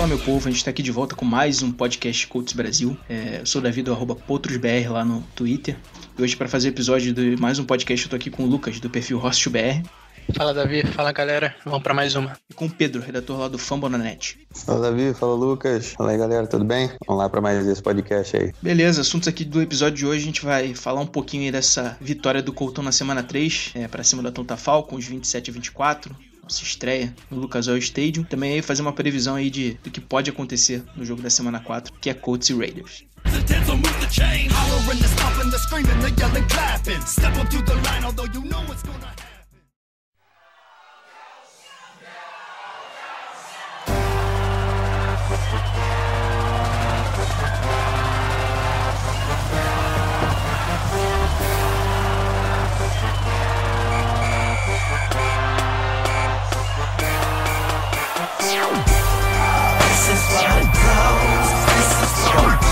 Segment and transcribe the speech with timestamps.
[0.00, 2.96] Fala meu povo, a gente tá aqui de volta com mais um podcast Coaches Brasil.
[3.06, 5.76] É, eu sou o Davi do arroba PotrosBR lá no Twitter.
[6.18, 8.80] E hoje, para fazer episódio de mais um podcast, eu tô aqui com o Lucas,
[8.80, 9.82] do perfil HostBR,
[10.34, 12.34] Fala Davi, fala galera, vamos pra mais uma.
[12.48, 14.38] e com o Pedro, redator lá do Fambonanet.
[14.64, 15.92] Fala Davi, fala Lucas.
[15.92, 16.90] Fala aí galera, tudo bem?
[17.06, 18.52] Vamos lá para mais esse podcast aí.
[18.62, 21.98] Beleza, assuntos aqui do episódio de hoje, a gente vai falar um pouquinho aí dessa
[22.00, 26.29] vitória do Colton na semana 3, é, para cima da Tonta Falcons, 27 a 24.
[26.50, 28.24] Nossa estreia no Lucas Oil Stadium.
[28.24, 31.60] Também aí fazer uma previsão aí de, do que pode acontecer no jogo da semana
[31.60, 33.04] 4, que é Colts e Raiders.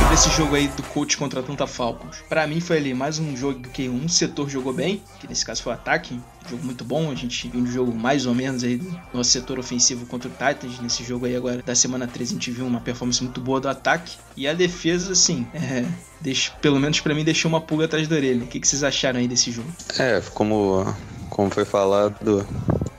[0.08, 2.16] Sobre esse jogo aí do coach contra a Atlanta Falcons.
[2.28, 5.62] Pra mim foi ali mais um jogo que um setor jogou bem, que nesse caso
[5.62, 6.18] foi o ataque,
[6.50, 7.12] jogo muito bom.
[7.12, 10.32] A gente viu um jogo mais ou menos aí do nosso setor ofensivo contra o
[10.32, 10.80] Titans.
[10.80, 13.68] Nesse jogo aí agora da semana 3 a gente viu uma performance muito boa do
[13.68, 14.16] ataque.
[14.36, 15.84] E a defesa, assim, é,
[16.20, 18.42] deixa, pelo menos pra mim deixou uma pulga atrás da orelha.
[18.42, 19.68] O que, que vocês acharam aí desse jogo?
[19.96, 20.92] É, como,
[21.30, 22.44] como foi falado,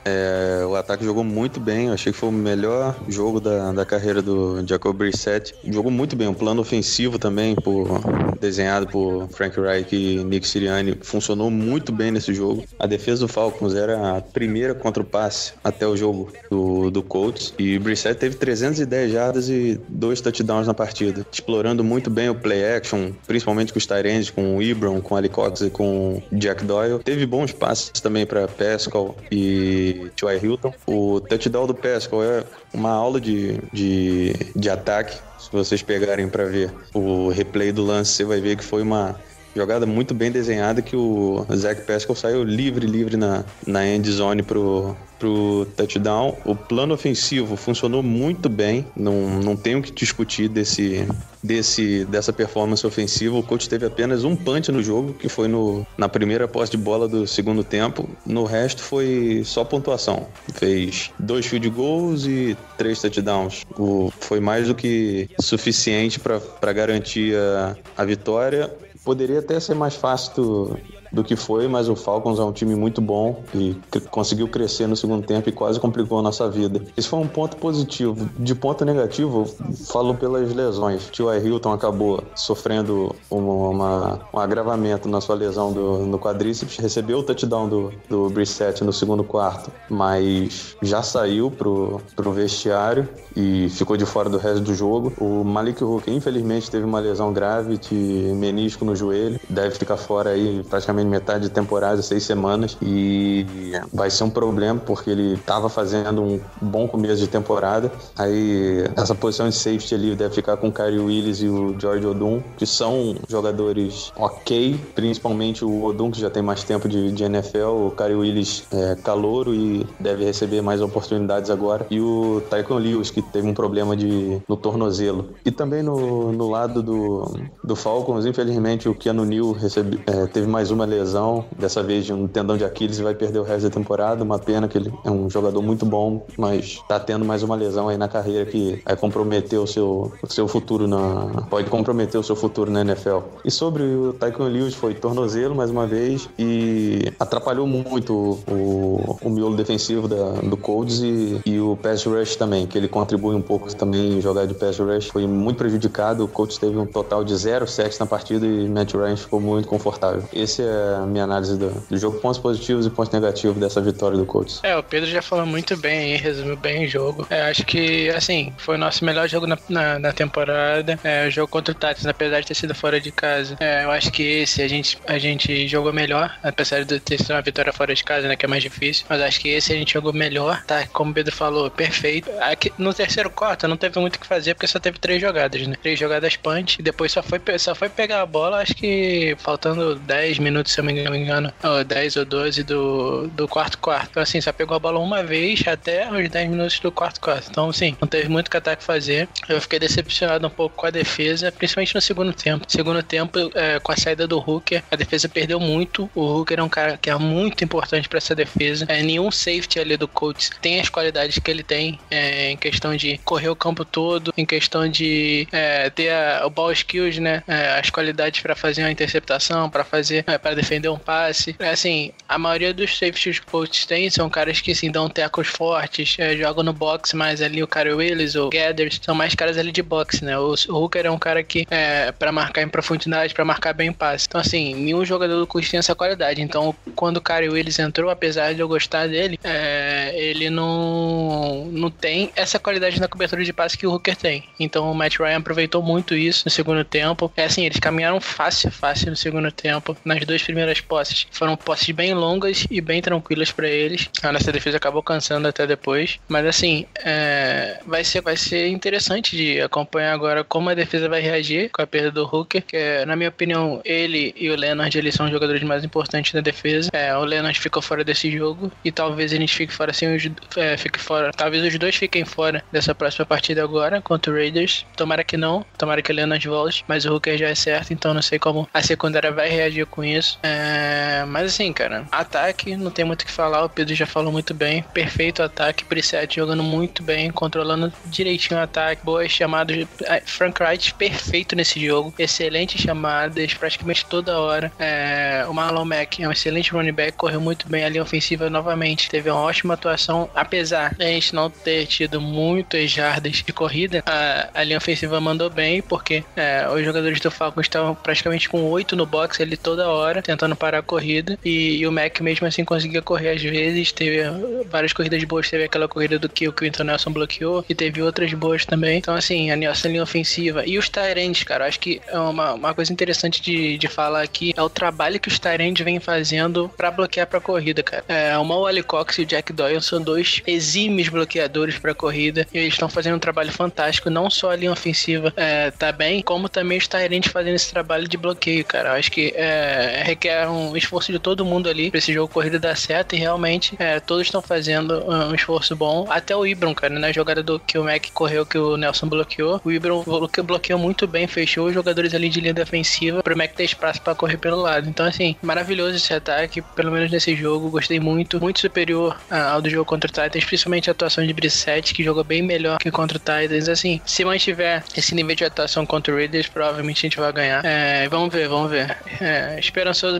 [0.04, 1.88] é, o ataque jogou muito bem.
[1.88, 5.54] Eu achei que foi o melhor jogo da, da carreira do Jacob Brissett.
[5.64, 6.28] Jogou muito bem.
[6.28, 8.00] Um plano ofensivo também, por,
[8.40, 12.64] desenhado por Frank Reich e Nick Sirianni, funcionou muito bem nesse jogo.
[12.78, 17.02] A defesa do Falcons era a primeira contra o passe até o jogo do, do
[17.02, 17.54] Colts.
[17.58, 22.64] E Brissett teve 310 jardas e dois touchdowns na partida, explorando muito bem o play
[22.76, 26.64] action, principalmente com os Tyrands, com o Ibram, com o Cox e com o Jack
[26.64, 26.98] Doyle.
[27.00, 30.38] Teve bons passes também para Pascal e T.Y.
[30.42, 30.72] Hilton.
[30.86, 35.16] O touchdown do Pascal é uma aula de, de, de ataque.
[35.38, 39.16] Se vocês pegarem para ver o replay do lance, vai ver que foi uma
[39.54, 44.42] jogada muito bem desenhada que o Zach Pascal saiu livre, livre na, na end zone
[44.42, 46.36] pro, pro touchdown.
[46.44, 51.06] O plano ofensivo funcionou muito bem, não, não tenho que discutir desse,
[51.44, 53.36] desse, dessa performance ofensiva.
[53.36, 56.78] O coach teve apenas um punch no jogo, que foi no, na primeira posse de
[56.78, 58.08] bola do segundo tempo.
[58.24, 60.26] No resto foi só pontuação.
[60.54, 63.64] Fez dois field goals e três touchdowns.
[63.78, 68.74] O, foi mais do que suficiente para garantir a, a vitória.
[69.04, 70.76] Poderia até ser mais fácil
[71.12, 73.76] do que foi, mas o Falcons é um time muito bom e
[74.10, 76.80] conseguiu crescer no segundo tempo e quase complicou a nossa vida.
[76.96, 78.28] Esse foi um ponto positivo.
[78.38, 79.44] De ponto negativo,
[79.88, 81.06] falo pelas lesões.
[81.10, 81.38] T.Y.
[81.46, 87.22] Hilton acabou sofrendo uma, uma- um agravamento na sua lesão do, no quadríceps, recebeu o
[87.22, 93.96] touchdown do, do Brissett no segundo quarto, mas já saiu pro, pro vestiário e ficou
[93.96, 95.12] de fora do resto do jogo.
[95.20, 97.94] O Malik Hooker, infelizmente, teve uma lesão grave de
[98.34, 103.46] menisco no joelho, deve ficar fora aí praticamente metade de temporada, seis semanas, e
[103.92, 107.90] vai ser um problema porque ele estava fazendo um bom começo de temporada.
[108.16, 112.06] Aí essa posição de safety ali deve ficar com o Kyrie Willis e o George
[112.06, 117.24] Odum, que são jogadores ok, principalmente o Odum, que já tem mais tempo de, de
[117.24, 122.78] NFL, o Kyrie Willis é calouro e deve receber mais oportunidades agora, e o Tycoon
[122.78, 125.30] Lewis, que teve um problema de, no tornozelo.
[125.44, 127.30] E também no, no lado do,
[127.62, 132.12] do Falcons, infelizmente, o Keanu Neal recebe, é, teve mais uma lesão, dessa vez de
[132.12, 134.22] um tendão de Aquiles e vai perder o resto da temporada.
[134.22, 137.88] Uma pena que ele é um jogador muito bom, mas tá tendo mais uma lesão
[137.88, 141.46] aí na carreira que vai comprometer o seu, o seu futuro na.
[141.48, 143.18] pode comprometer o seu futuro na NFL.
[143.44, 149.30] E sobre o Tycoon Lewis, foi tornozelo mais uma vez e atrapalhou muito o, o
[149.30, 153.42] miolo defensivo da, do Colts e, e o pass rush também, que ele contribui um
[153.42, 155.08] pouco também em jogar de pass rush.
[155.08, 156.24] Foi muito prejudicado.
[156.24, 159.68] O Colts teve um total de zero sacks na partida e Matt Ryan ficou muito
[159.68, 160.22] confortável.
[160.32, 164.16] Esse é a minha análise do, do jogo, pontos positivos e pontos negativos dessa vitória
[164.16, 164.60] do Colts.
[164.62, 167.26] É, o Pedro já falou muito bem aí, resumiu bem o jogo.
[167.30, 170.98] É, acho que, assim, foi o nosso melhor jogo na, na, na temporada.
[171.02, 173.56] É, o jogo contra o Titans, apesar de ter sido fora de casa.
[173.60, 177.32] É, eu acho que esse a gente, a gente jogou melhor, apesar de ter sido
[177.32, 179.06] uma vitória fora de casa, né, que é mais difícil.
[179.08, 180.86] Mas acho que esse a gente jogou melhor, tá?
[180.92, 182.30] Como o Pedro falou, perfeito.
[182.40, 185.66] Aqui, no terceiro quarto não teve muito o que fazer, porque só teve três jogadas,
[185.66, 185.74] né?
[185.80, 189.94] Três jogadas punch, e depois só foi, só foi pegar a bola, acho que faltando
[189.94, 193.78] 10 minutos minutos, se eu não me engano, ou 10 ou 12 do, do quarto
[193.78, 194.08] quarto.
[194.10, 197.48] Então, assim, só pegou a bola uma vez até os 10 minutos do quarto quarto.
[197.50, 199.28] Então, assim, não teve muito que ataque fazer.
[199.48, 202.64] Eu fiquei decepcionado um pouco com a defesa, principalmente no segundo tempo.
[202.68, 206.10] Segundo tempo, é, com a saída do Hooker, a defesa perdeu muito.
[206.14, 208.86] O Hooker é um cara que é muito importante para essa defesa.
[208.88, 212.96] É, nenhum safety ali do Colts tem as qualidades que ele tem é, em questão
[212.96, 217.42] de correr o campo todo, em questão de é, ter a, o ball skills, né?
[217.46, 221.56] É, as qualidades para fazer uma interceptação, para fazer, é, defender um passe.
[221.58, 225.08] É, assim, a maioria dos safeties que o Colts tem são caras que assim, dão
[225.08, 229.34] tecos fortes, é, jogam no box mais ali o Cara Willis, o Gathers, são mais
[229.34, 230.38] caras ali de boxe, né?
[230.38, 233.92] O, o Hooker é um cara que é para marcar em profundidade, para marcar bem
[233.92, 234.26] passe.
[234.28, 236.40] Então, assim, nenhum jogador do Colts tem essa qualidade.
[236.42, 241.90] Então, quando o Cara Willis entrou, apesar de eu gostar dele, é, ele não, não
[241.90, 244.44] tem essa qualidade na cobertura de passe que o Hooker tem.
[244.58, 247.32] Então, o Matt Ryan aproveitou muito isso no segundo tempo.
[247.36, 249.96] É assim, eles caminharam fácil, fácil no segundo tempo.
[250.04, 251.26] Nas duas primeiras posses.
[251.30, 254.08] Foram posses bem longas e bem tranquilas para eles.
[254.22, 256.18] A nossa defesa acabou cansando até depois.
[256.28, 261.20] Mas assim, é, vai, ser, vai ser interessante de acompanhar agora como a defesa vai
[261.20, 262.62] reagir com a perda do Hooker.
[262.62, 266.32] Que, é, na minha opinião, ele e o Leonard eles são os jogadores mais importantes
[266.32, 266.90] da defesa.
[266.92, 270.76] É, o Leonard ficou fora desse jogo e talvez gente fique fora assim, os, é,
[270.76, 271.32] fique fora.
[271.32, 274.86] Talvez os dois fiquem fora dessa próxima partida agora contra o Raiders.
[274.96, 278.14] Tomara que não, tomara que o Leonard volte, mas o Hooker já é certo, então
[278.14, 280.29] não sei como a secundária vai reagir com isso.
[280.42, 284.32] É, mas assim, cara, ataque, não tem muito o que falar, o Pedro já falou
[284.32, 284.82] muito bem.
[284.94, 289.86] Perfeito ataque, Preset jogando muito bem, controlando direitinho o ataque, boas chamadas.
[290.02, 294.72] É, Frank Wright perfeito nesse jogo, excelentes chamadas, praticamente toda hora.
[294.78, 299.10] É, o Marlon Mack é um excelente running back, correu muito bem ali ofensiva novamente,
[299.10, 304.48] teve uma ótima atuação, apesar da gente não ter tido muitas jardas de corrida, a,
[304.54, 308.96] a linha ofensiva mandou bem, porque é, os jogadores do Falcons estavam praticamente com oito
[308.96, 312.64] no box ali toda hora, tentando parar a corrida, e, e, o Mac mesmo assim
[312.64, 314.22] conseguia correr às vezes, teve
[314.68, 318.32] várias corridas boas, teve aquela corrida do que o Quinton Nelson bloqueou, e teve outras
[318.34, 322.18] boas também, então assim, a nossa linha ofensiva, e os Tyrants, cara, acho que é
[322.18, 326.00] uma, uma coisa interessante de, de falar aqui, é o trabalho que os Tyrants vêm
[326.00, 328.04] fazendo para bloquear pra corrida, cara.
[328.08, 332.58] É, o Mal Cox e o Jack Doyle são dois exímios bloqueadores pra corrida, e
[332.58, 336.48] eles estão fazendo um trabalho fantástico, não só a linha ofensiva é, tá bem, como
[336.48, 338.90] também os Tyrants fazendo esse trabalho de bloqueio, cara.
[338.90, 342.58] Eu acho que é, requer um esforço de todo mundo ali pra esse jogo corrida
[342.58, 346.06] dar certo e realmente é, todos estão fazendo um esforço bom.
[346.08, 349.60] Até o Ibram, cara, na jogada do que o Mac correu, que o Nelson bloqueou,
[349.64, 350.04] o Ibram
[350.44, 354.14] bloqueou muito bem, fechou os jogadores ali de linha defensiva pro Mac ter espaço para
[354.14, 354.88] correr pelo lado.
[354.88, 359.70] Então, assim, maravilhoso esse ataque, pelo menos nesse jogo, gostei muito, muito superior ao do
[359.70, 363.16] jogo contra o Titans, principalmente a atuação de Brissette, que jogou bem melhor que contra
[363.16, 363.68] o Titans.
[363.68, 367.64] Assim, se mantiver esse nível de atuação contra o Raiders, provavelmente a gente vai ganhar.
[367.64, 368.96] É, vamos ver, vamos ver.
[369.20, 369.58] É,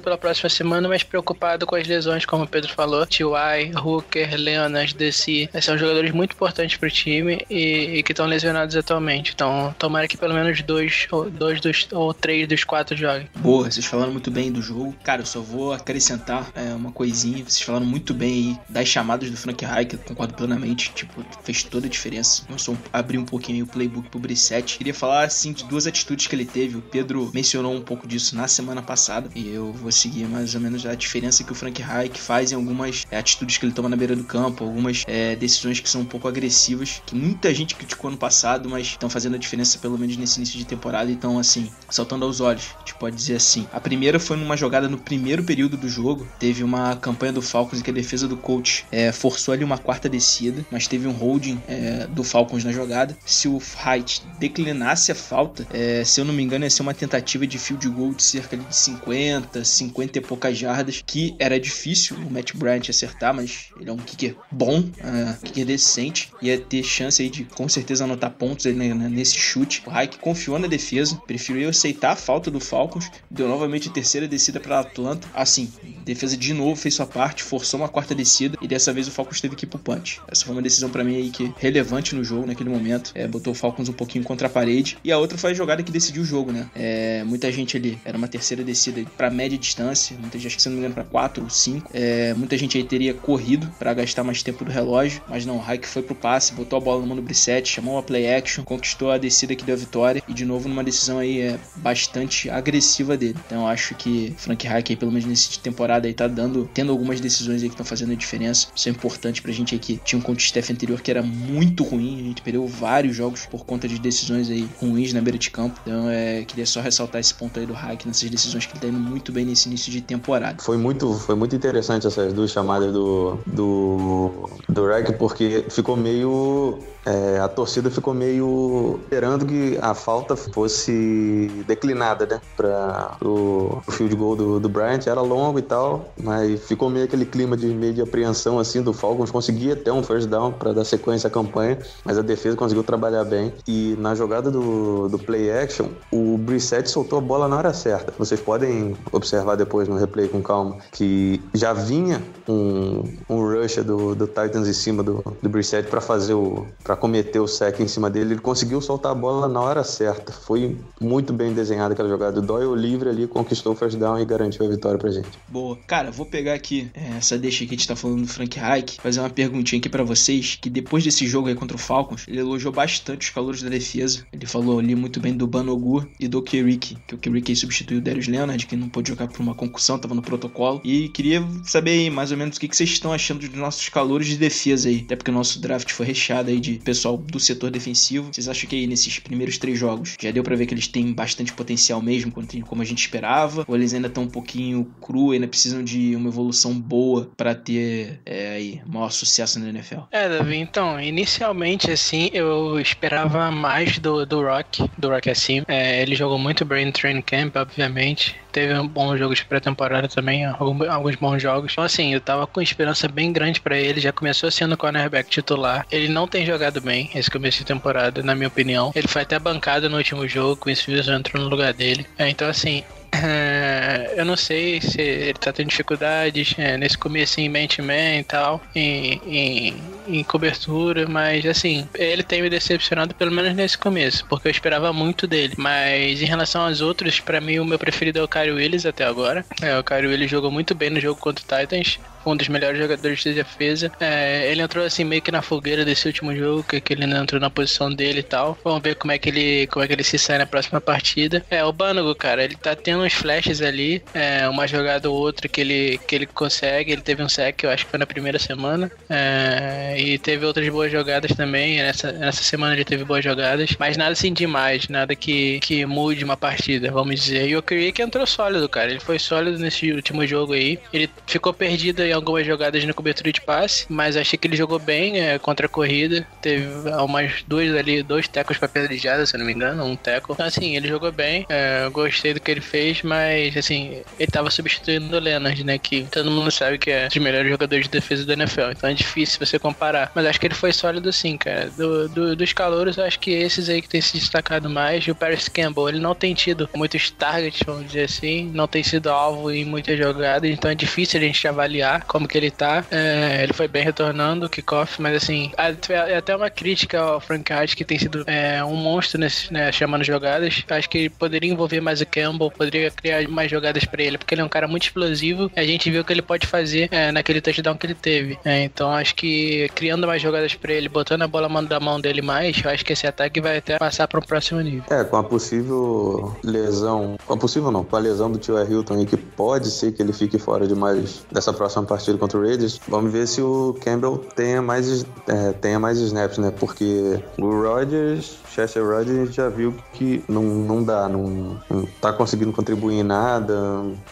[0.01, 3.07] pela próxima semana, mas preocupado com as lesões, como o Pedro falou.
[3.07, 5.49] T.Y., Hooker, Leonard, DC.
[5.61, 9.33] São jogadores muito importantes pro time e, e que estão lesionados atualmente.
[9.35, 13.29] Então, tomara que pelo menos dois, ou, dois dos, ou três dos quatro joguem.
[13.37, 14.95] Boa, vocês falaram muito bem do jogo.
[15.03, 17.45] Cara, eu só vou acrescentar é, uma coisinha.
[17.45, 20.93] Vocês falaram muito bem aí das chamadas do Frank Reich, concordo plenamente.
[20.95, 22.43] Tipo, fez toda a diferença.
[22.49, 24.79] Eu só abri um pouquinho o playbook pro Brissette.
[24.79, 26.77] Queria falar, assim, de duas atitudes que ele teve.
[26.77, 29.31] O Pedro mencionou um pouco disso na semana passada.
[29.35, 32.55] E eu vou seguir mais ou menos a diferença que o Frank Reich faz em
[32.55, 34.65] algumas é, atitudes que ele toma na beira do campo.
[34.65, 37.03] Algumas é, decisões que são um pouco agressivas.
[37.07, 40.59] Que muita gente criticou no passado, mas estão fazendo a diferença pelo menos nesse início
[40.59, 41.11] de temporada.
[41.11, 42.75] Então, assim, saltando aos olhos.
[42.77, 43.67] A gente pode dizer assim.
[43.73, 46.27] A primeira foi numa jogada no primeiro período do jogo.
[46.39, 49.79] Teve uma campanha do Falcons em que a defesa do coach é, forçou ali uma
[49.79, 53.17] quarta descida, mas teve um holding é, do Falcons na jogada.
[53.25, 56.95] Se o Height declinasse a falta, é, se eu não me engano, ia ser uma
[56.95, 62.17] tentativa de field goal de cerca de 50, 50 e poucas jardas, que era difícil
[62.17, 66.83] o Matt Bryant acertar, mas ele é um kicker bom, uh, kicker decente, ia ter
[66.83, 69.83] chance aí de com certeza anotar pontos aí, né, nesse chute.
[69.87, 74.27] O Hayek confiou na defesa, preferiu aceitar a falta do Falcons, deu novamente a terceira
[74.27, 75.29] descida para Atlanta.
[75.35, 75.73] Assim,
[76.05, 79.41] defesa de novo fez sua parte, forçou uma quarta descida e dessa vez o Falcons
[79.41, 80.21] teve que ir pro punch.
[80.29, 83.53] Essa foi uma decisão para mim aí que relevante no jogo naquele momento, é, botou
[83.53, 84.99] o Falcons um pouquinho contra a parede.
[85.05, 86.69] E a outra foi a jogada que decidiu o jogo, né?
[86.75, 90.63] É, muita gente ali, era uma terceira descida para média distância, muita gente, acho que
[90.63, 91.91] se não me engano, para 4 ou 5.
[91.93, 95.63] É, muita gente aí teria corrido para gastar mais tempo do relógio, mas não, o
[95.63, 98.65] Hayek foi pro passe, botou a bola no mão do Brissette, chamou uma play action,
[98.65, 102.49] conquistou a descida que deu a vitória e de novo numa decisão aí é, bastante
[102.51, 103.37] agressiva dele.
[103.47, 106.93] Então eu acho que Frank Hayek aí, pelo menos nesse temporada aí tá dando, tendo
[106.93, 108.69] algumas decisões aí que estão fazendo a diferença.
[108.75, 110.01] Isso é importante pra gente aqui.
[110.05, 113.65] Tinha um contra Steph anterior que era muito ruim, a gente perdeu vários jogos por
[113.65, 115.81] conta de decisões aí ruins na beira de campo.
[115.83, 118.89] Então é, queria só ressaltar esse ponto aí do Hayek nessas decisões que ele tá
[118.89, 120.63] indo muito bem bem nesse início de temporada.
[120.63, 126.79] Foi muito, foi muito interessante essas duas chamadas do, do, do Reich, porque ficou meio
[127.05, 132.41] é, a torcida ficou meio esperando que a falta fosse declinada, né?
[132.57, 135.07] Para o field goal do, do Bryant.
[135.07, 138.93] Era longo e tal, mas ficou meio aquele clima de meio de apreensão assim do
[138.93, 139.31] Falcons.
[139.31, 143.25] Conseguia ter um first down para dar sequência à campanha, mas a defesa conseguiu trabalhar
[143.25, 143.53] bem.
[143.67, 148.13] E na jogada do, do play action, o Brissett soltou a bola na hora certa.
[148.19, 154.15] Vocês podem observar depois no replay com calma que já vinha um, um rush do,
[154.15, 157.87] do Titans em cima do, do Brissett para fazer o para cometer o sec em
[157.87, 160.33] cima dele, ele conseguiu soltar a bola na hora certa.
[160.33, 162.41] Foi muito bem desenhada aquela jogada.
[162.41, 165.29] O Doyle livre ali conquistou o first down e garantiu a vitória pra gente.
[165.47, 165.79] Boa.
[165.87, 169.01] Cara, vou pegar aqui é, essa deixa que a gente tá falando do Frank Reich,
[169.01, 172.41] fazer uma perguntinha aqui para vocês, que depois desse jogo aí contra o Falcons, ele
[172.41, 174.27] elogiou bastante os calores da defesa.
[174.33, 178.03] Ele falou ali muito bem do Banogu e do Kirik, que o Kirik substituiu o
[178.03, 180.81] Darius Leonard, que não pôde jogar por uma concussão, tava no protocolo.
[180.83, 183.89] E queria saber aí, mais ou menos, o que, que vocês estão achando dos nossos
[183.89, 185.03] calores de defesa aí.
[185.05, 188.33] Até porque o nosso draft foi recheado aí de pessoal do setor defensivo.
[188.33, 191.13] Vocês acham que aí nesses primeiros três jogos já deu para ver que eles têm
[191.13, 192.33] bastante potencial mesmo,
[192.67, 193.65] como a gente esperava?
[193.67, 198.21] Ou eles ainda estão um pouquinho cru, ainda precisam de uma evolução boa para ter
[198.25, 200.01] é, aí maior sucesso na NFL?
[200.11, 205.63] É, Davi, então, inicialmente assim, eu esperava mais do, do Rock, do Rock assim.
[205.69, 208.37] É, ele jogou muito bem no training camp, obviamente.
[208.53, 211.73] Teve um bom jogo de pré-temporada também, alguns bons jogos.
[211.73, 214.01] Então, assim, eu tava com esperança bem grande para ele.
[214.01, 215.87] Já começou sendo cornerback titular.
[215.91, 218.93] Ele não tem jogado bem esse começo de temporada, na minha opinião.
[218.95, 222.07] Ele foi até bancado no último jogo, com o Wilson entrou no lugar dele.
[222.19, 227.41] É, então, assim, é, eu não sei se ele tá tendo dificuldades é, nesse começo
[227.41, 229.75] em man-to-man e tal, em, em,
[230.09, 234.93] em, cobertura, mas assim, ele tem me decepcionado pelo menos nesse começo, porque eu esperava
[234.93, 235.55] muito dele.
[235.57, 239.05] Mas em relação aos outros, para mim o meu preferido é o Kyrie Willis até
[239.05, 239.45] agora.
[239.61, 242.79] É, o Kyrie Willis jogou muito bem no jogo contra o Titans um dos melhores
[242.79, 243.91] jogadores de defesa.
[244.01, 247.23] É, ele entrou assim meio que na fogueira desse último jogo, que, que ele não
[247.23, 248.59] entrou na posição dele e tal.
[248.65, 251.45] Vamos ver como é que ele, como é que ele se sai na próxima partida.
[251.51, 255.49] É, o Banago, cara, ele tá tendo uns flashes ali, é, uma jogada ou outra
[255.49, 256.93] que ele, que ele consegue.
[256.93, 258.91] Ele teve um sec, eu acho que foi na primeira semana.
[259.09, 261.79] É, e teve outras boas jogadas também.
[261.79, 266.25] Nessa, nessa semana ele teve boas jogadas, mas nada assim demais, nada que, que mude
[266.25, 267.49] uma partida, vamos dizer.
[267.49, 268.91] E o Creek entrou sólido, cara.
[268.91, 270.79] Ele foi sólido nesse último jogo aí.
[270.93, 274.79] Ele ficou perdido em algumas jogadas na cobertura de passe, mas achei que ele jogou
[274.79, 276.27] bem é, contra a corrida.
[276.41, 276.67] Teve
[276.99, 280.33] umas duas ali, dois tecos para pedrijada, se eu não me engano, um teco.
[280.33, 281.47] Então, assim, ele jogou bem.
[281.49, 285.79] É, gostei do que ele fez, mas, assim, ele tava substituindo o Leonard, né?
[285.79, 288.71] Que todo mundo sabe que é um dos melhores jogadores de defesa da NFL.
[288.73, 290.11] Então é difícil você comparar.
[290.15, 291.71] Mas acho que ele foi sólido sim, cara.
[291.77, 295.05] Do, do, dos calouros, acho que esses aí que tem se destacado mais.
[295.05, 298.51] E o Paris Campbell, ele não tem tido muitos targets, vamos dizer assim.
[298.53, 300.51] Não tem sido alvo em muitas jogadas.
[300.51, 302.85] Então é difícil a gente avaliar como que ele tá.
[302.91, 305.53] É, ele foi bem retornando o kickoff, mas assim,
[305.89, 309.71] é até uma crítica ao Frank Hart que tem sido é, um monstro nesse, né,
[309.73, 310.65] chamando jogadas.
[310.69, 314.43] Acho que poderia envolver mais o Campbell, poderia criar mais jogadas para ele, porque ele
[314.43, 315.51] é um cara muito explosivo.
[315.57, 318.39] A gente viu o que ele pode fazer é, naquele touchdown que ele teve.
[318.45, 322.23] É, então acho que criando mais jogadas para ele, botando a bola da mão dele
[322.23, 324.85] mais, acho que esse ataque vai até passar para um próximo nível.
[324.91, 328.95] É, com a possível lesão, com a possível não, com a lesão do tio Hilton
[328.95, 332.43] aí, que pode ser que ele fique fora de mais dessa próxima partida contra o
[332.43, 336.53] Raiders, vamos ver se o Campbell tenha mais, é, tenha mais snaps, né?
[336.57, 341.87] Porque o Rodgers Chester Rogers a gente já viu que não, não dá, não, não
[342.01, 343.55] tá conseguindo contribuir em nada,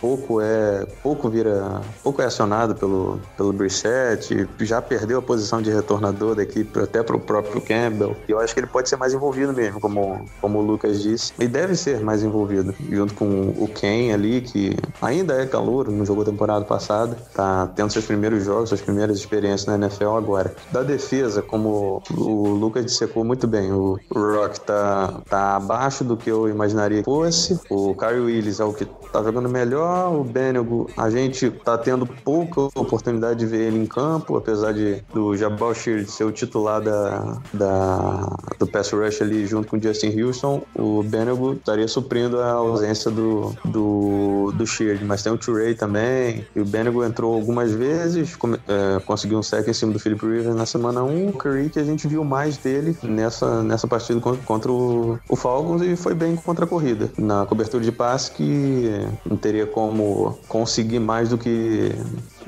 [0.01, 5.71] pouco é pouco vira, pouco é acionado pelo, pelo Brissett, já perdeu a posição de
[5.71, 8.17] retornador da equipe até pro próprio Campbell.
[8.29, 11.33] E eu acho que ele pode ser mais envolvido mesmo, como, como o Lucas disse,
[11.39, 16.05] e deve ser mais envolvido, junto com o Ken ali, que ainda é calor, não
[16.05, 20.55] jogou temporada passada, tá tendo seus primeiros jogos, suas primeiras experiências na NFL agora.
[20.73, 26.31] Da defesa, como o Lucas dissecou muito bem, o Rock tá, tá abaixo do que
[26.31, 27.59] eu imaginaria que fosse.
[27.71, 30.13] O Kyle Willis é o que tá jogando melhor.
[30.15, 35.03] O Benego, a gente tá tendo pouca oportunidade de ver ele em campo, apesar de
[35.13, 39.83] do Jabal Sheard ser o titular da, da, do pass rush ali junto com o
[39.83, 40.63] Justin Houston.
[40.75, 46.47] O Benego estaria suprindo a ausência do, do, do Sheard, mas tem o Turei também.
[46.55, 48.37] E o Benego entrou algumas vezes,
[48.69, 51.29] é, conseguiu um sec em cima do Philip Rivers na semana 1.
[51.29, 55.37] O Curry, que a gente viu mais dele nessa, nessa partida contra, contra o, o,
[55.37, 57.11] Falcons e foi bem contra a corrida.
[57.19, 61.93] Na cobertura de passe que não teria como conseguir mais do que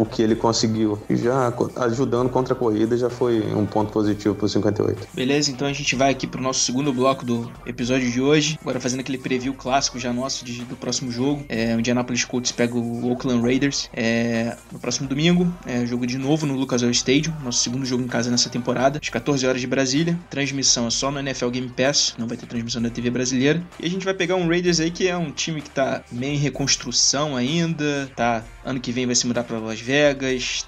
[0.00, 0.98] o que ele conseguiu.
[1.10, 5.08] E já ajudando contra a corrida já foi um ponto positivo pro 58.
[5.12, 8.58] Beleza, então a gente vai aqui pro nosso segundo bloco do episódio de hoje.
[8.62, 11.44] Agora fazendo aquele preview clássico já nosso de, do próximo jogo.
[11.50, 15.52] É, o Indianapolis Colts pega o Oakland Raiders é, no próximo domingo.
[15.66, 18.98] É, jogo de novo no Lucas Oil Stadium, nosso segundo jogo em casa nessa temporada,
[19.02, 20.18] às 14 horas de Brasília.
[20.30, 23.62] Transmissão é só no NFL Game Pass, não vai ter transmissão da TV brasileira.
[23.78, 26.34] E a gente vai pegar um Raiders aí que é um time que tá meio
[26.34, 29.89] em reconstrução ainda, tá ano que vem vai se mudar para Las Vegas,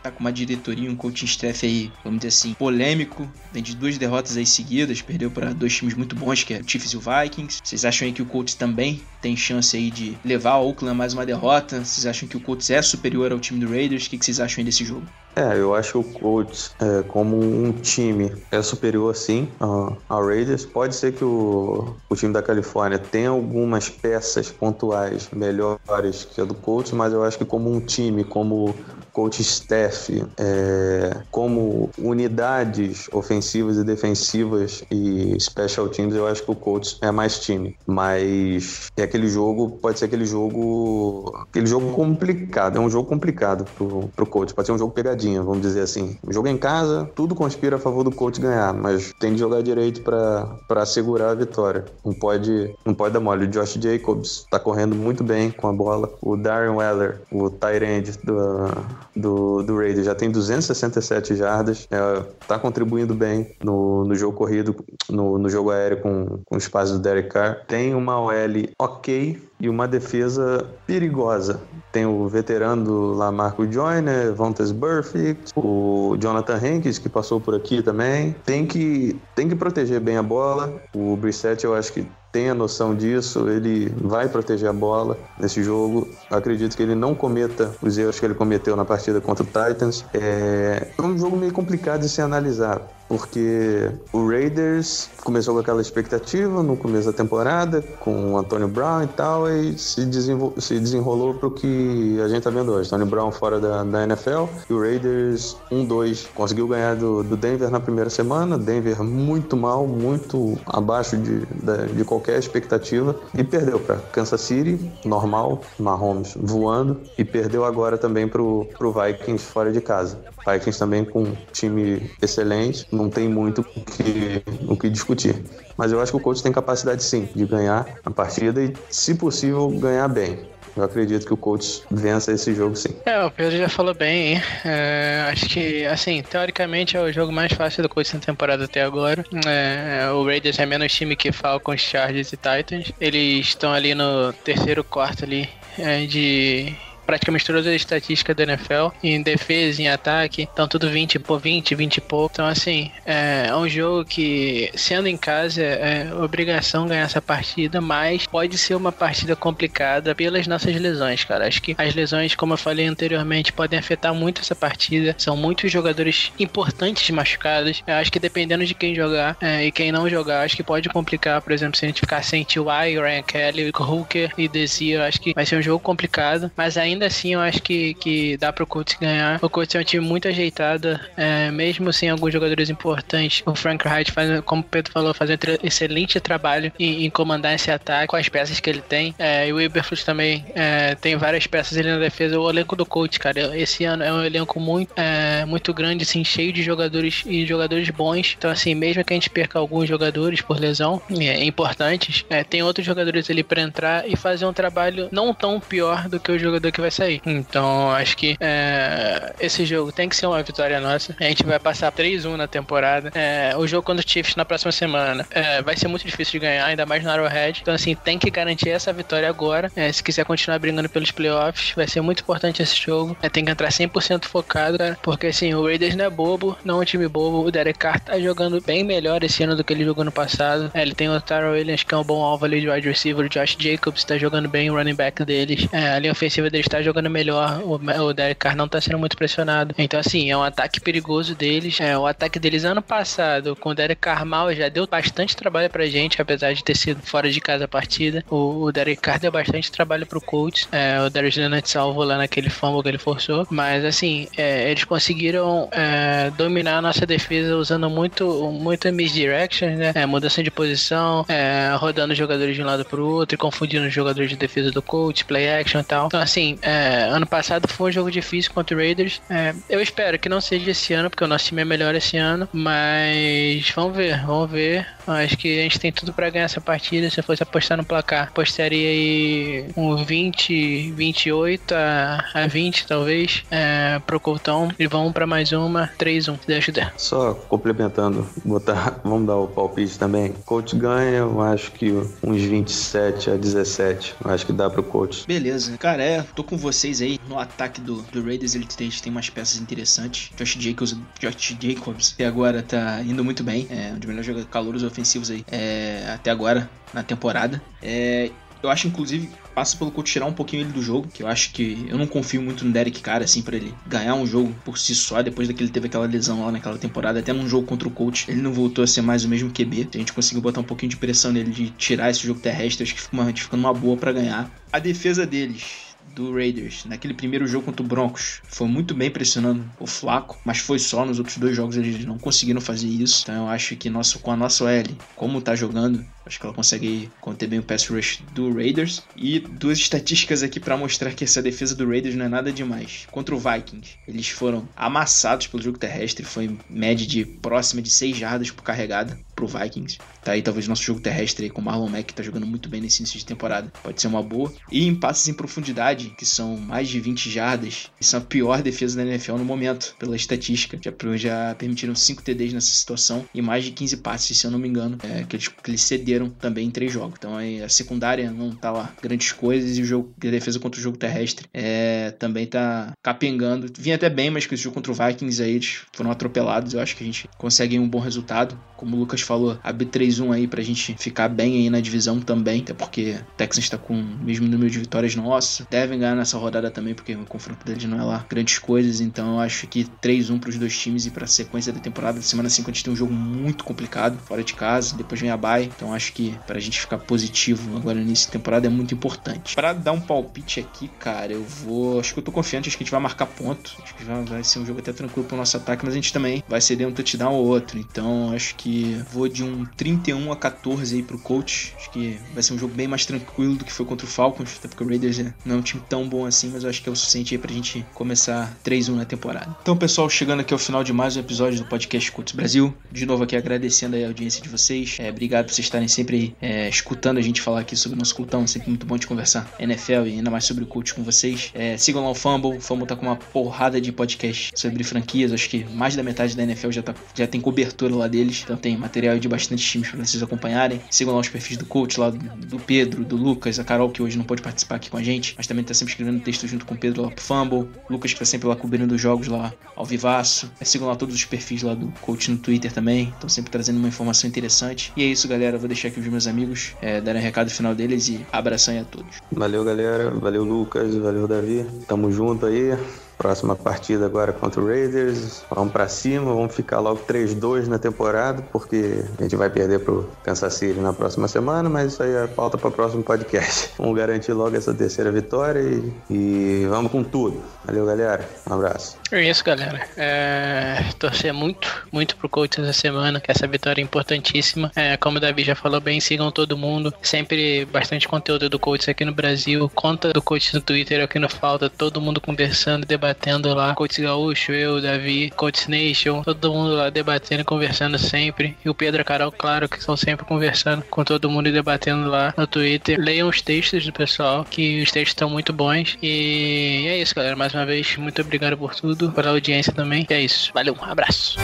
[0.02, 3.99] tá com uma diretoria, um coaching staff aí, vamos dizer assim, polêmico, vem de duas
[3.99, 7.00] derrotas aí seguidas, perdeu para dois times muito bons, que é o Chiefs e o
[7.00, 7.61] Vikings.
[7.62, 10.95] Vocês acham aí que o Colts também tem chance aí de levar o Oakland a
[10.95, 11.85] mais uma derrota?
[11.85, 14.07] Vocês acham que o Colts é superior ao time do Raiders?
[14.07, 15.07] O que vocês acham aí desse jogo?
[15.35, 20.67] É, eu acho que o Colts, é, como um time, é superior sim ao Raiders.
[20.67, 26.45] Pode ser que o, o time da Califórnia tenha algumas peças pontuais melhores que a
[26.45, 28.75] do Colts, mas eu acho que como um time, como
[29.12, 36.54] coach staff, é, como unidades ofensivas e defensivas e special teams, eu acho que o
[36.54, 37.76] Colts é mais time.
[37.87, 42.76] Mas é aquele jogo, pode ser aquele jogo, aquele jogo complicado.
[42.76, 44.54] É um jogo complicado pro, pro Colts.
[44.54, 46.16] Pode ser um jogo pegadinha, vamos dizer assim.
[46.26, 49.62] O jogo em casa, tudo conspira a favor do Colts ganhar, mas tem de jogar
[49.62, 51.85] direito para assegurar a vitória.
[52.04, 53.45] Não pode, não pode dar mole.
[53.45, 56.11] O Josh Jacobs tá correndo muito bem com a bola.
[56.21, 58.71] O Darren Weller, o tight end do,
[59.15, 64.75] do, do Raiders já tem 267 jardas, é, tá contribuindo bem no, no jogo corrido,
[65.09, 67.65] no, no jogo aéreo com, com os passes do Derek Carr.
[67.67, 68.33] Tem uma OL
[68.79, 71.61] ok, e uma defesa perigosa.
[71.93, 77.81] Tem o veterano do Lamarco Joyner, Vontaze Burfict, o Jonathan Hankins, que passou por aqui
[77.81, 78.35] também.
[78.45, 80.83] Tem que, tem que proteger bem a bola.
[80.93, 85.62] O Brissett, eu acho que tem a noção disso, ele vai proteger a bola nesse
[85.62, 86.09] jogo.
[86.31, 90.05] Acredito que ele não cometa os erros que ele cometeu na partida contra o Titans.
[90.15, 92.81] É, é um jogo meio complicado de se analisar
[93.12, 99.02] porque o Raiders começou com aquela expectativa no começo da temporada, com o Antônio Brown
[99.02, 102.88] e tal, e se, desenvol se desenrolou para o que a gente está vendo hoje.
[102.88, 106.28] Antônio Brown fora da, da NFL e o Raiders 1-2.
[106.35, 111.92] Conseguiu ganhar do, do, Denver na primeira semana, Denver muito mal, muito abaixo de, de,
[111.94, 118.27] de qualquer expectativa, e perdeu para Kansas City, normal, Mahomes voando, e perdeu agora também
[118.27, 120.18] para o Vikings fora de casa.
[120.46, 125.42] Vikings também com um time excelente, não tem muito o que, o que discutir.
[125.76, 129.14] Mas eu acho que o coach tem capacidade sim de ganhar a partida e, se
[129.14, 130.38] possível, ganhar bem.
[130.76, 132.96] Eu acredito que o coach vença esse jogo sim.
[133.05, 134.42] É, o Pedro já falou bem, hein?
[134.64, 138.83] É, acho que, assim, teoricamente é o jogo mais fácil do coach na temporada até
[138.83, 139.24] agora.
[139.46, 142.92] É, o Raiders é menos time que Falcons, Chargers e Titans.
[142.98, 146.74] Eles estão ali no terceiro quarto ali é, de
[147.07, 151.75] praticamente todas as estatísticas da NFL, em defesa, em ataque, estão tudo 20 por 20,
[151.75, 152.31] 20 e pouco.
[152.33, 157.21] Então, assim, é, é um jogo que, sendo em casa, é, é obrigação ganhar essa
[157.21, 161.47] partida, mas pode ser uma partida complicada pelas nossas lesões, cara.
[161.47, 165.15] Acho que as lesões, como eu falei anteriormente, podem afetar muito essa partida.
[165.19, 167.83] São muitos jogadores importantes machucados.
[167.87, 170.88] Eu acho que dependendo de quem jogar é, e quem não jogar, acho que pode
[170.88, 175.21] complicar, por exemplo, se a gente ficar sem T.Y., Ryan Kelly, Hooker e Desir, acho
[175.21, 178.52] que vai ser um jogo complicado, mas ainda ainda assim eu acho que, que dá
[178.52, 179.38] pro Colts ganhar.
[179.42, 183.42] O Colts é um time muito ajeitado, é, mesmo sem alguns jogadores importantes.
[183.46, 187.55] O Frank Wright faz, como o Pedro falou, faz um excelente trabalho em, em, comandar
[187.55, 189.14] esse ataque com as peças que ele tem.
[189.18, 192.38] É, e o Iberflus também é, tem várias peças ali na defesa.
[192.38, 196.24] O elenco do Colts, cara, esse ano é um elenco muito, é, muito grande, assim,
[196.24, 198.35] cheio de jogadores e jogadores bons.
[198.37, 202.62] Então, assim, mesmo que a gente perca alguns jogadores por lesão é, importantes, é, tem
[202.62, 206.38] outros jogadores ali para entrar e fazer um trabalho não tão pior do que o
[206.38, 207.21] jogador que vai sair.
[207.25, 211.14] Então, acho que é, esse jogo tem que ser uma vitória nossa.
[211.18, 213.11] A gente vai passar 3-1 na temporada.
[213.14, 216.47] É, o jogo contra o Chiefs na próxima semana é, vai ser muito difícil de
[216.47, 217.61] ganhar, ainda mais no Arrowhead.
[217.62, 219.71] Então, assim, tem que garantir essa vitória agora.
[219.75, 223.16] É, se quiser continuar brigando pelos playoffs, vai ser muito importante esse jogo.
[223.23, 226.79] É, tem que entrar 100% focado, cara, porque assim, o Raiders não é bobo, não
[226.79, 227.47] é um time bobo.
[227.47, 230.71] O Derek Carr tá jogando bem melhor esse ano do que ele jogou no passado.
[230.75, 233.27] É, ele tem o Taro Williams, que é um bom alvo ali de wide receiver.
[233.27, 235.68] O Josh Jacobs tá jogando bem, o running back deles.
[235.73, 239.17] A linha ofensiva deles tá jogando melhor, o, o Derek Carr não tá sendo muito
[239.17, 239.75] pressionado.
[239.77, 241.79] Então, assim, é um ataque perigoso deles.
[241.81, 245.69] É, o ataque deles ano passado, com o Derek Carr mal, já deu bastante trabalho
[245.69, 248.25] pra gente, apesar de ter sido fora de casa a partida.
[248.31, 250.67] O, o Derek Carr deu bastante trabalho pro Colts.
[250.73, 253.47] É, o Darius Leonard salvou lá naquele fumble que ele forçou.
[253.51, 259.93] Mas, assim, é, eles conseguiram é, dominar a nossa defesa usando muito, muito misdirection, né?
[259.95, 264.31] É, mudança de posição, é, rodando jogadores de um lado pro outro confundindo os jogadores
[264.31, 266.07] de defesa do coach, play action e tal.
[266.07, 269.20] Então, assim, é, ano passado foi um jogo difícil contra o Raiders.
[269.29, 272.16] É, eu espero que não seja esse ano, porque o nosso time é melhor esse
[272.16, 272.48] ano.
[272.53, 274.87] Mas vamos ver, vamos ver.
[275.07, 277.11] Acho que a gente tem tudo para ganhar essa partida.
[277.11, 283.45] Se eu fosse apostar no placar, apostaria aí um 20, 28 a, a 20, talvez,
[283.51, 284.71] é, pro Coltão.
[284.79, 286.93] E vamos para mais uma, 3-1, se Deus der.
[286.97, 290.33] Só complementando, botar, vamos dar o palpite também.
[290.45, 294.15] Coach ganha, eu acho que uns 27 a 17.
[294.25, 295.27] Eu acho que dá pro coach.
[295.27, 295.77] Beleza.
[295.79, 297.19] Cara, é, tô com vocês aí.
[297.29, 300.31] No ataque do, do Raiders, ele tem, tem umas peças interessantes.
[300.37, 303.67] Josh Jacobs, Josh Jacobs que agora tá indo muito bem.
[303.71, 307.61] É um dos melhores jogadores calouros ofensivos aí é, até agora na temporada.
[307.83, 308.31] É,
[308.62, 311.52] eu acho, inclusive, passa pelo coach tirar um pouquinho ele do jogo, que eu acho
[311.52, 314.78] que eu não confio muito no Derek Cara, assim, para ele ganhar um jogo por
[314.78, 317.90] si só, depois daquele teve aquela lesão lá naquela temporada, até num jogo contra o
[317.90, 319.88] coach, ele não voltou a ser mais o mesmo QB.
[319.94, 322.94] A gente conseguiu botar um pouquinho de pressão nele de tirar esse jogo terrestre, acho
[322.94, 324.48] que fica, uma, fica numa boa para ganhar.
[324.72, 329.68] A defesa deles do Raiders naquele primeiro jogo contra o Broncos foi muito bem pressionando
[329.79, 333.22] o Flaco, mas foi só nos outros dois jogos eles não conseguiram fazer isso.
[333.22, 336.55] Então eu acho que nosso, com a nossa L, como tá jogando, acho que ela
[336.55, 339.03] consegue conter bem o pass rush do Raiders.
[339.16, 343.07] E duas estatísticas aqui para mostrar que essa defesa do Raiders não é nada demais.
[343.11, 348.16] Contra o Vikings, eles foram amassados pelo jogo terrestre, foi média de próxima de 6
[348.16, 349.99] jardas por carregada pro Vikings.
[350.23, 352.81] Tá aí talvez nosso jogo terrestre com o Marlon Mack que tá jogando muito bem
[352.81, 353.73] nesse início de temporada.
[353.83, 354.53] Pode ser uma boa.
[354.71, 358.62] E em passes em profundidade, que são mais de 20 jardas, que são a pior
[358.62, 360.79] defesa da NFL no momento, pela estatística.
[360.81, 364.59] Já, já permitiram 5 TDs nessa situação e mais de 15 passes, se eu não
[364.59, 367.14] me engano, é, que, eles, que eles cederam também em três jogos.
[367.18, 370.83] Então a secundária não tá lá grandes coisas e o jogo a defesa contra o
[370.83, 373.71] jogo terrestre é, também tá capengando.
[373.79, 376.75] Vinha até bem, mas com esse jogo contra o Vikings aí eles foram atropelados.
[376.75, 378.59] Eu acho que a gente consegue um bom resultado.
[378.77, 382.61] Como o Lucas falou, abrir 3-1 aí pra gente ficar bem aí na divisão também,
[382.61, 385.67] até porque o Texans tá com o mesmo número de vitórias nosso.
[385.71, 389.01] Devem ganhar nessa rodada também, porque o confronto deles não é lá grandes coisas.
[389.01, 392.21] Então eu acho que 3-1 pros dois times e pra sequência da temporada.
[392.23, 394.97] Semana 5 a gente tem um jogo muito complicado, fora de casa.
[394.97, 395.65] Depois vem a bye.
[395.65, 399.55] Então acho que pra gente ficar positivo agora nessa temporada é muito importante.
[399.55, 402.01] Para dar um palpite aqui, cara, eu vou.
[402.01, 403.73] Acho que eu tô confiante, acho que a gente vai marcar ponto.
[403.83, 406.13] Acho que vai, vai ser um jogo até tranquilo pro nosso ataque, mas a gente
[406.13, 407.79] também vai ceder um touchdown ou outro.
[407.79, 411.75] Então acho que vou de um 31 a 14 aí pro coach.
[411.77, 414.57] Acho que vai ser um jogo bem mais tranquilo do que foi contra o Falcons,
[414.59, 416.83] até porque o Raiders é, não é um time tão bom assim, mas eu acho
[416.83, 419.55] que é o suficiente aí pra gente começar 3-1 na temporada.
[419.61, 422.75] Então, pessoal, chegando aqui ao final de mais um episódio do podcast Colts Brasil.
[422.90, 424.96] De novo aqui agradecendo a audiência de vocês.
[424.98, 428.14] É, obrigado por vocês estarem sempre é, escutando a gente falar aqui sobre o nosso
[428.14, 428.46] cultão.
[428.46, 431.51] Sempre muito bom de conversar NFL e ainda mais sobre o coach com vocês.
[431.55, 432.57] É, sigam lá o Fumble.
[432.57, 435.33] O Fumble tá com uma porrada de podcast sobre franquias.
[435.33, 438.42] Acho que mais da metade da NFL já, tá, já tem cobertura lá deles.
[438.44, 440.81] Então tem material de bastante times para vocês acompanharem.
[440.91, 444.17] Sigam lá os perfis do coach, lá do Pedro, do Lucas, a Carol, que hoje
[444.17, 446.75] não pode participar aqui com a gente, mas também tá sempre escrevendo texto junto com
[446.75, 447.69] o Pedro lá pro Fumble.
[447.91, 450.51] Lucas que tá sempre lá cobrindo os jogos lá ao vivaço.
[450.61, 453.09] É, sigam lá todos os perfis lá do coach no Twitter também.
[453.09, 454.93] Estão sempre trazendo uma informação interessante.
[454.97, 455.59] E é isso, galera.
[455.59, 458.81] Vou deixar aqui os meus amigos é, darem um recado final deles e abração aí
[458.81, 459.17] a todos.
[459.31, 460.11] Valeu, galera.
[460.11, 460.95] Valeu, Lucas.
[460.95, 461.67] Valeu, Davi.
[461.87, 462.77] Tamo junto aí.
[463.23, 465.45] Próxima partida agora contra o Raiders.
[465.49, 470.11] Vamos para cima, vamos ficar logo 3-2 na temporada, porque a gente vai perder pro
[470.25, 473.71] Kansas City na próxima semana, mas isso aí é pauta para o próximo podcast.
[473.79, 477.41] Vamos garantir logo essa terceira vitória e, e vamos com tudo.
[477.65, 478.29] Valeu, galera.
[478.49, 478.97] Um abraço.
[479.13, 479.87] É isso, galera.
[479.97, 484.73] É, torcer muito, muito pro coach essa semana, que essa vitória é importantíssima.
[484.75, 486.93] É, como o Davi já falou bem, sigam todo mundo.
[487.03, 489.71] Sempre bastante conteúdo do coach aqui no Brasil.
[489.75, 493.12] Conta do coach no Twitter aqui no Falta, todo mundo conversando, debatendo
[493.55, 493.75] lá.
[493.75, 498.57] Coach Gaúcho, eu, Davi, Coach Nation, todo mundo lá debatendo e conversando sempre.
[498.64, 501.53] E o Pedro e a Carol, claro, que estão sempre conversando com todo mundo e
[501.53, 502.98] debatendo lá no Twitter.
[503.01, 505.96] Leiam os textos do pessoal, que os textos estão muito bons.
[506.03, 507.37] E é isso, galera.
[507.37, 510.07] Mais uma vez, muito obrigado por tudo, pela audiência também.
[510.09, 510.51] E é isso.
[510.55, 511.37] Valeu, um abraço.